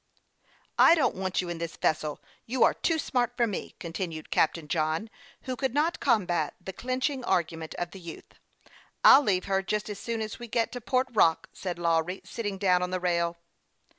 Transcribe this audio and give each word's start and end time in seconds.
"I 0.89 0.95
don't 0.95 1.13
want 1.13 1.41
you 1.43 1.49
in 1.49 1.59
this 1.59 1.75
vessel; 1.77 2.21
you 2.47 2.63
are 2.63 2.73
too 2.73 2.97
smart 2.97 3.37
for 3.37 3.45
me," 3.45 3.75
continued 3.79 4.31
Captain 4.31 4.67
John, 4.67 5.11
who 5.43 5.55
could 5.55 5.75
not 5.75 5.99
combat 5.99 6.55
the 6.59 6.73
clinching 6.73 7.23
argument 7.23 7.75
of 7.75 7.91
the 7.91 7.99
youth." 7.99 8.33
I'll 9.03 9.21
leave 9.21 9.45
her 9.45 9.61
just 9.61 9.91
as 9.91 9.99
soon 9.99 10.21
as 10.23 10.39
we 10.39 10.47
get 10.47 10.71
to 10.71 10.81
Port 10.81 11.09
Rock," 11.11 11.49
said 11.53 11.77
Lawry, 11.77 12.21
sitting 12.25 12.57
down 12.57 12.81
on 12.81 12.89
the 12.89 12.99
rail. 12.99 13.37